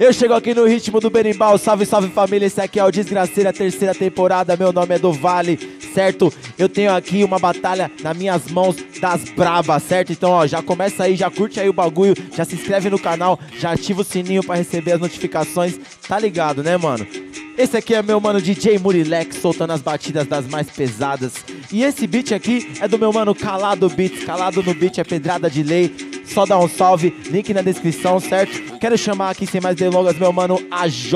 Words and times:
Eu 0.00 0.14
chego 0.14 0.32
aqui 0.32 0.54
no 0.54 0.64
ritmo 0.64 0.98
do 0.98 1.10
berimbau. 1.10 1.58
Salve, 1.58 1.84
salve 1.84 2.08
família. 2.08 2.46
Esse 2.46 2.58
aqui 2.58 2.80
é 2.80 2.84
o 2.84 2.90
Desgraceira, 2.90 3.52
terceira 3.52 3.94
temporada. 3.94 4.56
Meu 4.56 4.72
nome 4.72 4.94
é 4.94 4.98
do 4.98 5.12
Vale, 5.12 5.58
certo? 5.92 6.32
Eu 6.56 6.70
tenho 6.70 6.90
aqui 6.94 7.22
uma 7.22 7.38
batalha 7.38 7.90
nas 8.02 8.16
minhas 8.16 8.50
mãos 8.50 8.76
das 8.98 9.24
brabas, 9.24 9.82
certo? 9.82 10.10
Então, 10.10 10.30
ó, 10.30 10.46
já 10.46 10.62
começa 10.62 11.04
aí, 11.04 11.16
já 11.16 11.30
curte 11.30 11.60
aí 11.60 11.68
o 11.68 11.74
bagulho, 11.74 12.14
já 12.34 12.46
se 12.46 12.54
inscreve 12.54 12.88
no 12.88 12.98
canal, 12.98 13.38
já 13.58 13.72
ativa 13.72 14.00
o 14.00 14.04
sininho 14.04 14.42
para 14.42 14.54
receber 14.54 14.92
as 14.92 15.00
notificações. 15.00 15.78
Tá 16.08 16.18
ligado, 16.18 16.62
né, 16.62 16.78
mano? 16.78 17.06
Esse 17.60 17.76
aqui 17.76 17.94
é 17.94 18.02
meu 18.02 18.18
mano 18.18 18.40
DJ 18.40 18.78
Murilex 18.78 19.36
soltando 19.36 19.74
as 19.74 19.82
batidas 19.82 20.26
das 20.26 20.46
mais 20.46 20.70
pesadas. 20.70 21.34
E 21.70 21.82
esse 21.82 22.06
beat 22.06 22.32
aqui 22.32 22.72
é 22.80 22.88
do 22.88 22.98
meu 22.98 23.12
mano 23.12 23.34
Calado 23.34 23.86
Beats. 23.90 24.24
Calado 24.24 24.62
no 24.62 24.72
beat 24.72 24.96
é 24.96 25.04
pedrada 25.04 25.50
de 25.50 25.62
lei. 25.62 25.94
Só 26.24 26.46
dá 26.46 26.58
um 26.58 26.66
salve, 26.66 27.14
link 27.26 27.52
na 27.52 27.60
descrição, 27.60 28.18
certo? 28.18 28.78
Quero 28.78 28.96
chamar 28.96 29.28
aqui 29.28 29.46
sem 29.46 29.60
mais 29.60 29.76
delongas 29.76 30.16
meu 30.16 30.32
mano 30.32 30.58
AJ, 30.70 31.12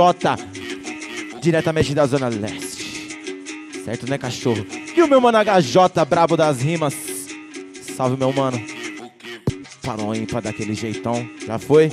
diretamente 1.40 1.94
da 1.94 2.04
Zona 2.04 2.28
Leste. 2.28 3.16
Certo, 3.82 4.06
né, 4.06 4.18
cachorro? 4.18 4.66
E 4.94 5.02
o 5.02 5.08
meu 5.08 5.22
mano 5.22 5.38
HJ, 5.38 6.04
brabo 6.06 6.36
das 6.36 6.60
rimas. 6.60 6.94
Salve, 7.96 8.18
meu 8.18 8.34
mano. 8.34 8.60
Parou 9.82 10.14
ímpar 10.14 10.42
daquele 10.42 10.74
jeitão. 10.74 11.26
Já 11.46 11.58
foi? 11.58 11.90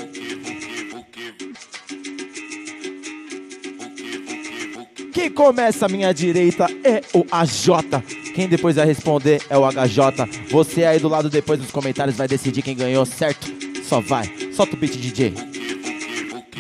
Quem 5.12 5.30
começa 5.30 5.86
à 5.86 5.90
minha 5.90 6.14
direita 6.14 6.68
é 6.86 7.02
o 7.14 7.26
AJ. 7.30 8.02
Quem 8.34 8.48
depois 8.48 8.78
vai 8.78 8.86
responder 8.86 9.42
é 9.50 9.58
o 9.58 9.70
HJ. 9.70 10.50
Você 10.50 10.86
aí 10.86 11.00
do 11.00 11.10
lado 11.10 11.30
depois 11.30 11.60
nos 11.60 11.70
comentários 11.70 12.16
vai 12.16 12.30
decidir 12.30 12.62
quem 12.62 12.76
ganhou, 12.76 13.06
certo? 13.06 13.48
Só 13.84 14.00
vai. 14.00 14.32
Solta 14.54 14.76
o 14.76 14.80
beat, 14.80 14.96
DJ. 14.96 15.34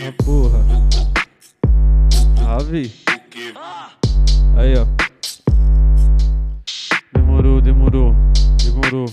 Ah, 0.03 0.13
porra. 0.25 0.59
Ave. 2.45 2.91
Aí, 4.57 4.73
ó. 4.77 4.85
Demorou, 7.13 7.61
demorou. 7.61 8.15
Demorou. 8.61 9.05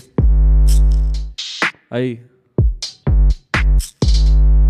Aí. 1.91 2.21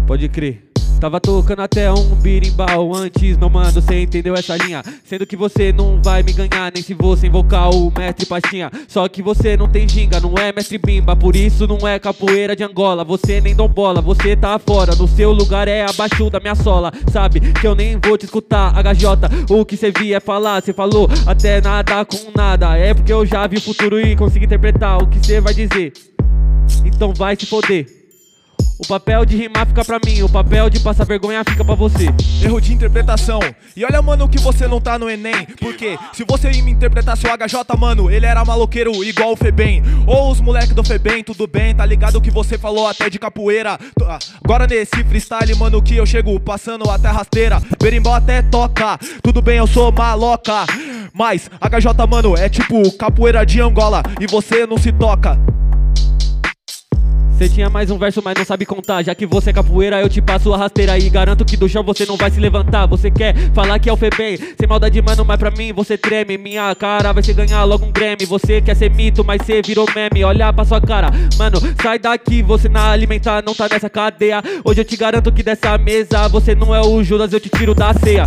Pode 0.07 0.29
crer. 0.29 0.69
Tava 1.01 1.21
tocando 1.21 1.61
até 1.61 1.93
um 1.93 2.17
birimbau 2.17 2.93
antes, 2.93 3.37
meu 3.37 3.49
mano, 3.49 3.81
cê 3.81 4.03
entendeu 4.03 4.35
essa 4.35 4.57
linha? 4.57 4.83
Sendo 5.05 5.25
que 5.25 5.37
você 5.37 5.73
não 5.73 6.03
vai 6.03 6.25
me 6.25 6.33
ganhar, 6.33 6.73
nem 6.75 6.83
se 6.83 6.93
você 6.93 7.29
invocar 7.29 7.71
o 7.71 7.93
mestre 7.97 8.27
Pastinha. 8.27 8.69
Só 8.89 9.09
que 9.09 9.23
você 9.23 9.57
não 9.57 9.69
tem 9.69 9.89
ginga, 9.89 10.19
não 10.19 10.35
é 10.37 10.53
mestre 10.53 10.77
Bimba, 10.77 11.15
por 11.15 11.37
isso 11.37 11.69
não 11.69 11.87
é 11.87 12.01
capoeira 12.01 12.57
de 12.57 12.65
Angola. 12.65 13.05
Você 13.05 13.41
nem 13.41 13.55
dom 13.55 13.69
bola, 13.69 14.01
você 14.01 14.35
tá 14.35 14.59
fora, 14.59 14.97
no 14.97 15.07
seu 15.07 15.31
lugar 15.31 15.69
é 15.69 15.89
abaixo 15.89 16.29
da 16.31 16.41
minha 16.41 16.57
sola. 16.57 16.93
Sabe 17.13 17.41
que 17.53 17.67
eu 17.67 17.77
nem 17.77 17.97
vou 17.97 18.19
te 18.19 18.25
escutar, 18.25 18.75
HJ. 18.75 19.55
O 19.55 19.65
que 19.65 19.77
cê 19.77 19.93
via 19.93 20.17
é 20.17 20.21
falar, 20.21 20.61
cê 20.65 20.73
falou 20.73 21.09
até 21.25 21.61
nada 21.61 22.05
com 22.05 22.33
nada. 22.37 22.77
É 22.77 22.93
porque 22.93 23.13
eu 23.13 23.25
já 23.25 23.47
vi 23.47 23.59
o 23.59 23.63
futuro 23.63 24.01
e 24.01 24.17
consigo 24.17 24.45
interpretar 24.45 25.01
o 25.01 25.07
que 25.07 25.25
cê 25.25 25.41
vai 25.41 25.55
dizer. 25.55 25.93
Então 26.85 27.15
vai 27.15 27.37
se 27.37 27.47
foder. 27.47 27.98
O 28.79 28.87
papel 28.87 29.25
de 29.25 29.37
rimar 29.37 29.67
fica 29.67 29.85
pra 29.85 29.99
mim, 30.07 30.23
o 30.23 30.29
papel 30.29 30.71
de 30.71 30.79
passar 30.79 31.05
vergonha 31.05 31.43
fica 31.45 31.65
pra 31.65 31.75
você. 31.75 32.07
Erro 32.41 32.61
de 32.61 32.73
interpretação. 32.73 33.41
E 33.77 33.85
olha, 33.85 34.01
mano, 34.01 34.29
que 34.29 34.39
você 34.39 34.69
não 34.69 34.81
tá 34.81 34.97
no 34.97 35.11
Enem. 35.11 35.47
Porque 35.61 35.99
se 36.13 36.25
você 36.25 36.49
me 36.63 36.71
interpretasse 36.71 37.27
o 37.27 37.29
HJ, 37.29 37.77
mano, 37.77 38.09
ele 38.09 38.25
era 38.25 38.45
maloqueiro 38.45 39.03
igual 39.03 39.33
o 39.33 39.37
Febem. 39.37 39.83
Ou 40.07 40.31
os 40.31 40.41
moleque 40.41 40.73
do 40.73 40.85
Febem, 40.85 41.25
tudo 41.25 41.49
bem, 41.49 41.75
tá 41.75 41.85
ligado 41.85 42.21
que 42.21 42.31
você 42.31 42.57
falou 42.57 42.87
até 42.87 43.11
de 43.11 43.19
capoeira. 43.19 43.77
Ah, 44.05 44.19
agora 44.45 44.65
nesse 44.65 45.03
freestyle, 45.03 45.57
mano, 45.57 45.83
que 45.83 45.97
eu 45.97 46.07
chego 46.07 46.39
passando 46.39 46.89
até 46.89 47.09
rasteira. 47.09 47.61
Berimbau 47.83 48.15
até 48.15 48.43
toca, 48.43 48.97
tudo 49.25 49.43
bem, 49.43 49.59
eu 49.59 49.67
sou 49.67 49.91
maloca. 49.91 50.67
Mas 51.13 51.51
HJ, 51.61 52.07
mano, 52.09 52.37
é 52.37 52.49
tipo 52.49 52.97
capoeira 52.97 53.45
de 53.45 53.61
Angola 53.61 54.05
e 54.21 54.27
você 54.29 54.67
não 54.67 54.79
se 54.79 54.93
toca. 54.93 55.37
Cê 57.39 57.49
tinha 57.49 57.71
mais 57.71 57.89
um 57.89 57.97
verso, 57.97 58.21
mas 58.21 58.35
não 58.37 58.45
sabe 58.45 58.67
contar. 58.67 59.01
Já 59.05 59.15
que 59.15 59.25
você 59.25 59.51
é 59.51 59.53
capoeira, 59.53 60.01
eu 60.01 60.09
te 60.09 60.21
passo 60.21 60.53
a 60.53 60.57
rasteira 60.57 60.99
e 60.99 61.09
garanto 61.09 61.45
que 61.45 61.57
do 61.57 61.69
chão 61.69 61.85
você 61.85 62.05
não 62.05 62.17
vai 62.17 62.33
se 62.33 62.41
levantar. 62.41 62.85
Você 62.87 63.13
quer 63.13 63.33
falar 63.55 63.79
que 63.79 63.89
é 63.89 63.93
o 63.93 63.97
Febem? 63.97 64.37
Sem 64.37 64.69
maldade, 64.69 65.01
mano, 65.01 65.25
mas 65.25 65.37
pra 65.37 65.49
mim 65.49 65.73
você 65.73 65.97
treme. 65.97 66.37
Minha 66.37 66.75
cara 66.75 67.13
vai 67.13 67.23
ser 67.23 67.35
ganhar 67.35 67.63
logo 67.63 67.87
um 67.87 67.93
Grammy. 67.93 68.27
Você 68.27 68.61
quer 68.61 68.75
ser 68.75 68.91
mito, 68.91 69.25
mas 69.25 69.41
cê 69.47 69.63
virou 69.65 69.87
meme. 69.95 70.25
Olha 70.25 70.53
pra 70.53 70.65
sua 70.65 70.81
cara, 70.81 71.13
mano, 71.37 71.61
sai 71.81 72.01
daqui. 72.01 72.43
Você 72.43 72.69
na 72.69 72.91
alimentar 72.91 73.41
não 73.47 73.55
tá 73.55 73.69
nessa 73.71 73.89
cadeia. 73.89 74.43
Hoje 74.65 74.81
eu 74.81 74.85
te 74.85 74.97
garanto 74.97 75.31
que 75.31 75.45
dessa 75.45 75.79
mesa 75.79 76.27
você 76.27 76.57
não 76.57 76.75
é 76.75 76.81
o 76.81 77.05
Judas, 77.05 77.33
eu 77.33 77.39
te 77.39 77.49
tiro 77.49 77.73
da 77.73 77.95
ceia. 77.95 78.25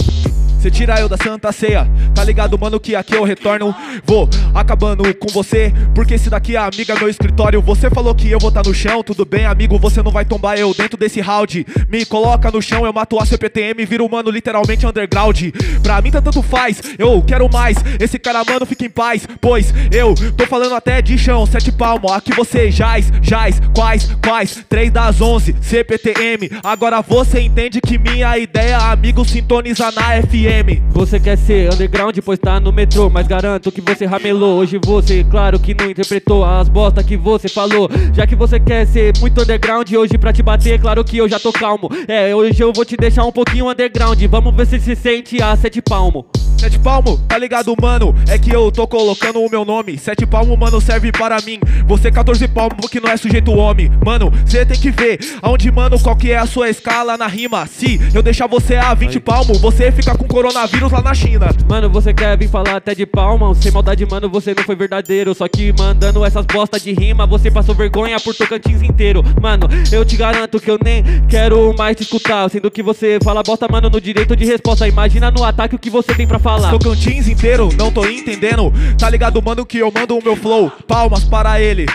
Cê 0.61 0.69
tira 0.69 1.01
eu 1.01 1.09
da 1.09 1.17
Santa 1.17 1.51
Ceia, 1.51 1.89
tá 2.21 2.25
ligado, 2.25 2.57
mano, 2.59 2.79
que 2.79 2.95
aqui 2.95 3.15
eu 3.15 3.23
retorno. 3.23 3.73
Vou 4.05 4.29
acabando 4.53 5.03
com 5.15 5.27
você, 5.29 5.73
porque 5.95 6.13
esse 6.13 6.29
daqui 6.29 6.55
é 6.55 6.59
amiga 6.59 6.93
meu 6.95 7.09
escritório. 7.09 7.59
Você 7.63 7.89
falou 7.89 8.13
que 8.13 8.29
eu 8.29 8.37
vou 8.37 8.51
tá 8.51 8.61
no 8.63 8.75
chão, 8.75 9.01
tudo 9.01 9.25
bem, 9.25 9.45
amigo, 9.45 9.79
você 9.79 10.03
não 10.03 10.11
vai 10.11 10.23
tombar 10.23 10.55
eu 10.55 10.71
dentro 10.71 10.97
desse 10.97 11.19
round. 11.19 11.65
Me 11.89 12.05
coloca 12.05 12.51
no 12.51 12.61
chão, 12.61 12.85
eu 12.85 12.93
mato 12.93 13.19
a 13.19 13.25
CPTM, 13.25 13.83
viro 13.85 14.07
mano 14.07 14.29
literalmente 14.29 14.85
underground. 14.85 15.41
Pra 15.81 15.99
mim 15.99 16.11
tá 16.11 16.21
tanto 16.21 16.43
faz, 16.43 16.79
eu 16.99 17.23
quero 17.23 17.49
mais. 17.51 17.77
Esse 17.99 18.19
cara, 18.19 18.43
mano, 18.43 18.67
fica 18.67 18.85
em 18.85 18.89
paz, 18.89 19.27
pois 19.39 19.73
eu 19.91 20.13
tô 20.37 20.45
falando 20.45 20.75
até 20.75 21.01
de 21.01 21.17
chão, 21.17 21.43
sete 21.47 21.71
palmo. 21.71 22.11
Aqui 22.13 22.35
você 22.35 22.69
jaz, 22.69 23.11
jaz, 23.19 23.59
quais, 23.73 24.15
quais, 24.23 24.63
três 24.69 24.91
das 24.91 25.21
onze, 25.21 25.55
CPTM. 25.59 26.51
Agora 26.63 27.01
você 27.01 27.39
entende 27.41 27.81
que 27.81 27.97
minha 27.97 28.37
ideia, 28.37 28.77
amigo, 28.77 29.25
sintoniza 29.25 29.91
na 29.91 30.21
FM. 30.21 30.91
Você 30.91 31.19
quer 31.19 31.37
ser 31.37 31.73
underground, 31.73 32.10
pois 32.19 32.39
tá 32.39 32.59
no 32.59 32.71
metrô 32.71 33.09
Mas 33.09 33.27
garanto 33.27 33.71
que 33.71 33.79
você 33.79 34.05
ramelou. 34.05 34.57
Hoje 34.57 34.79
você, 34.83 35.23
claro 35.23 35.59
que 35.59 35.75
não 35.75 35.91
interpretou 35.91 36.43
As 36.43 36.67
bosta 36.67 37.03
que 37.03 37.15
você 37.15 37.47
falou. 37.47 37.87
Já 38.13 38.25
que 38.25 38.35
você 38.35 38.59
quer 38.59 38.87
ser 38.87 39.13
muito 39.19 39.39
underground 39.39 39.91
Hoje 39.91 40.17
pra 40.17 40.33
te 40.33 40.41
bater, 40.41 40.81
claro 40.81 41.03
que 41.03 41.17
eu 41.17 41.29
já 41.29 41.39
tô 41.39 41.51
calmo. 41.53 41.87
É, 42.07 42.33
hoje 42.35 42.59
eu 42.59 42.73
vou 42.73 42.83
te 42.83 42.97
deixar 42.97 43.23
um 43.23 43.31
pouquinho 43.31 43.69
underground. 43.69 44.19
Vamos 44.23 44.55
ver 44.55 44.65
se 44.65 44.79
se 44.79 44.95
sente 44.95 45.41
a 45.41 45.55
sete 45.55 45.81
palmo 45.81 46.25
Sete 46.61 46.77
palmo, 46.77 47.17
tá 47.27 47.39
ligado, 47.39 47.75
mano? 47.81 48.13
É 48.27 48.37
que 48.37 48.51
eu 48.51 48.71
tô 48.71 48.85
colocando 48.85 49.39
o 49.39 49.49
meu 49.49 49.65
nome. 49.65 49.97
Sete 49.97 50.27
palmo, 50.27 50.55
mano, 50.55 50.79
serve 50.79 51.11
para 51.11 51.41
mim. 51.41 51.59
Você 51.87 52.11
14 52.11 52.47
palmo 52.49 52.87
que 52.87 52.99
não 52.99 53.09
é 53.09 53.17
sujeito 53.17 53.51
homem. 53.51 53.89
Mano, 54.05 54.31
cê 54.45 54.63
tem 54.63 54.79
que 54.79 54.91
ver 54.91 55.19
aonde, 55.41 55.71
mano, 55.71 55.99
qual 55.99 56.15
que 56.15 56.29
é 56.31 56.37
a 56.37 56.45
sua 56.45 56.69
escala 56.69 57.17
na 57.17 57.25
rima. 57.25 57.65
Se 57.65 57.99
eu 58.13 58.21
deixar 58.21 58.45
você 58.45 58.75
a 58.75 58.93
20 58.93 59.19
palmo, 59.21 59.55
você 59.55 59.91
fica 59.91 60.15
com 60.15 60.27
coronavírus 60.27 60.91
lá 60.91 61.01
na 61.01 61.15
China. 61.15 61.47
Mano, 61.67 61.89
você 61.89 62.13
quer 62.13 62.37
vir 62.37 62.47
falar 62.47 62.75
até 62.75 62.93
de 62.93 63.07
palma 63.07 63.55
Sem 63.55 63.71
maldade, 63.71 64.05
mano, 64.05 64.29
você 64.29 64.53
não 64.53 64.63
foi 64.63 64.75
verdadeiro 64.75 65.33
Só 65.33 65.47
que 65.47 65.73
mandando 65.73 66.23
essas 66.23 66.45
bosta 66.45 66.79
de 66.79 66.91
rima 66.91 67.25
Você 67.25 67.49
passou 67.49 67.73
vergonha 67.73 68.19
por 68.19 68.35
Tocantins 68.35 68.83
inteiro 68.83 69.23
Mano, 69.41 69.67
eu 69.91 70.05
te 70.05 70.15
garanto 70.15 70.59
que 70.59 70.69
eu 70.69 70.77
nem 70.83 71.03
quero 71.27 71.73
mais 71.77 71.95
te 71.95 72.03
escutar 72.03 72.49
Sendo 72.49 72.69
que 72.69 72.83
você 72.83 73.17
fala 73.23 73.41
bosta, 73.41 73.67
mano, 73.67 73.89
no 73.89 73.99
direito 73.99 74.35
de 74.35 74.45
resposta 74.45 74.87
Imagina 74.87 75.31
no 75.31 75.43
ataque 75.43 75.75
o 75.75 75.79
que 75.79 75.89
você 75.89 76.13
tem 76.13 76.27
pra 76.27 76.37
falar 76.37 76.50
Tocantins 76.59 77.27
inteiro, 77.27 77.69
não 77.77 77.91
tô 77.91 78.05
entendendo. 78.05 78.71
Tá 78.97 79.09
ligado, 79.09 79.41
mano, 79.41 79.65
que 79.65 79.77
eu 79.77 79.91
mando 79.91 80.17
o 80.17 80.23
meu 80.23 80.35
flow. 80.35 80.71
Palmas 80.87 81.23
para 81.23 81.61
ele. 81.61 81.85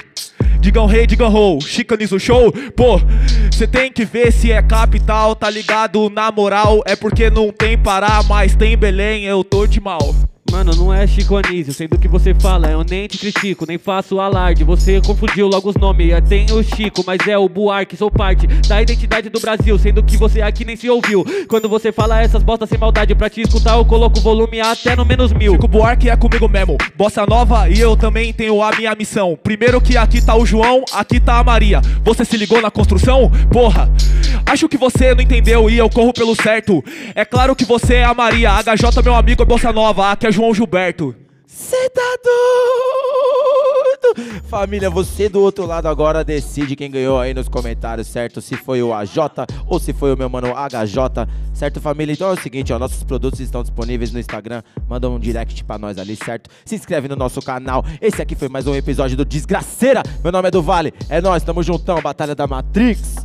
Digam 0.61 0.87
rei, 0.87 1.07
digam 1.07 1.33
ho, 1.33 1.61
chicanis 1.61 2.13
o 2.13 2.19
show. 2.19 2.53
Pô, 2.75 3.01
cê 3.53 3.67
tem 3.67 3.93
que 3.93 4.05
ver 4.05 4.33
se 4.33 4.51
é 4.51 4.61
capital, 4.61 5.35
tá 5.35 5.49
ligado? 5.49 6.11
Na 6.11 6.33
moral, 6.33 6.83
é 6.87 6.97
porque 6.97 7.31
não 7.31 7.53
tem 7.53 7.79
Pará, 7.79 8.23
mas 8.29 8.57
tem 8.57 8.77
Belém, 8.77 9.25
eu 9.25 9.45
tô 9.45 9.67
de 9.67 9.81
mal. 9.81 10.15
Mano, 10.57 10.75
não 10.75 10.95
é 10.95 11.07
Chico 11.07 11.37
Anísio, 11.37 11.75
sendo 11.75 11.99
que 11.99 12.09
você 12.09 12.35
fala, 12.35 12.71
eu 12.71 12.83
nem 12.83 13.07
te 13.07 13.19
critico, 13.19 13.67
nem 13.69 13.77
faço 13.77 14.19
alarde. 14.19 14.65
Você 14.65 15.03
confundiu 15.03 15.49
logo 15.49 15.69
os 15.69 15.77
nomes, 15.77 16.15
tem 16.27 16.47
o 16.51 16.63
Chico, 16.63 17.05
mas 17.07 17.19
é 17.29 17.37
o 17.37 17.47
Buarque, 17.47 17.95
sou 17.95 18.11
parte 18.11 18.47
da 18.47 18.81
identidade 18.81 19.29
do 19.29 19.39
Brasil, 19.39 19.79
sendo 19.79 20.03
que 20.03 20.17
você 20.17 20.41
aqui 20.41 20.65
nem 20.65 20.75
se 20.75 20.89
ouviu. 20.89 21.27
Quando 21.47 21.69
você 21.69 21.93
fala 21.93 22.23
essas 22.23 22.43
bostas 22.43 22.71
sem 22.71 22.79
maldade, 22.79 23.15
pra 23.15 23.29
te 23.29 23.43
escutar 23.43 23.77
eu 23.77 23.85
coloco 23.85 24.19
o 24.19 24.23
volume 24.23 24.59
até 24.59 24.97
no 24.97 25.05
menos 25.05 25.31
mil. 25.31 25.53
Chico 25.53 25.69
Buarque 25.69 26.09
é 26.09 26.17
comigo 26.17 26.49
mesmo, 26.49 26.79
bossa 26.97 27.27
nova 27.27 27.69
e 27.69 27.79
eu 27.79 27.95
também 27.95 28.33
tenho 28.33 28.63
a 28.63 28.75
minha 28.75 28.95
missão. 28.95 29.39
Primeiro 29.43 29.79
que 29.79 29.99
aqui 29.99 30.25
tá 30.25 30.35
o 30.35 30.47
João, 30.47 30.83
aqui 30.91 31.21
tá 31.21 31.39
a 31.39 31.45
Maria. 31.45 31.83
Você 32.03 32.25
se 32.25 32.35
ligou 32.35 32.63
na 32.63 32.71
construção? 32.71 33.31
Porra, 33.53 33.91
acho 34.47 34.71
que 34.71 34.79
você 34.79 35.15
não 35.15 35.21
entendeu 35.21 35.69
e 35.69 35.77
eu 35.77 35.91
corro 35.91 36.15
pelo 36.15 36.35
certo. 36.35 36.83
É 37.15 37.27
claro 37.27 37.55
que 37.55 37.67
você 37.67 37.97
é 37.97 38.05
a 38.05 38.15
Maria, 38.15 38.53
HJ 38.63 39.03
meu 39.05 39.15
amigo 39.15 39.43
é 39.43 39.45
bossa 39.45 39.71
nova, 39.71 40.13
aqui 40.13 40.27
é 40.27 40.33
João 40.33 40.46
Gilberto. 40.55 41.15
Cê 41.47 41.89
tá 41.91 42.19
doido? 42.25 42.97
Família, 44.45 44.91
você 44.91 45.29
do 45.29 45.41
outro 45.41 45.67
lado 45.67 45.87
agora 45.87 46.25
decide 46.25 46.77
quem 46.77 46.91
ganhou 46.91 47.19
aí 47.19 47.35
nos 47.35 47.49
comentários, 47.49 48.07
certo? 48.07 48.41
Se 48.41 48.57
foi 48.57 48.83
o 48.83 48.93
AJ 48.93 49.17
ou 49.67 49.79
se 49.79 49.93
foi 49.93 50.13
o 50.13 50.17
meu 50.17 50.29
mano 50.29 50.49
HJ, 50.49 51.29
certo, 51.55 51.81
família? 51.81 52.13
Então 52.13 52.31
é 52.31 52.33
o 52.33 52.41
seguinte, 52.41 52.73
ó, 52.73 52.79
nossos 52.79 53.03
produtos 53.05 53.41
estão 53.41 53.63
disponíveis 53.63 54.13
no 54.13 54.21
Instagram, 54.21 54.63
manda 54.89 55.09
um 55.09 55.19
direct 55.19 55.65
pra 55.65 55.79
nós 55.79 55.99
ali, 55.99 56.17
certo? 56.17 56.51
Se 56.65 56.75
inscreve 56.75 57.09
no 57.09 57.17
nosso 57.17 57.41
canal. 57.43 57.85
Esse 58.01 58.23
aqui 58.23 58.35
foi 58.35 58.49
mais 58.49 58.67
um 58.67 58.75
episódio 58.75 59.17
do 59.17 59.25
Desgraceira. 59.25 60.03
Meu 60.23 60.33
nome 60.33 60.49
é 60.49 60.51
do 60.51 60.63
Vale, 60.63 60.93
é 61.09 61.21
nós, 61.21 61.43
tamo 61.43 61.63
juntão, 61.63 62.01
Batalha 62.01 62.35
da 62.35 62.47
Matrix. 62.47 63.16